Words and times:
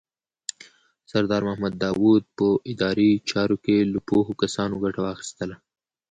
سردار 1.11 1.41
محمد 1.49 1.73
داود 1.85 2.23
په 2.37 2.47
اداري 2.71 3.11
چارو 3.29 3.55
کې 3.63 3.77
له 3.93 3.99
پوهو 4.07 4.33
کسانو 4.41 4.75
ګټه 4.83 4.99
واخیستله. 5.03 5.55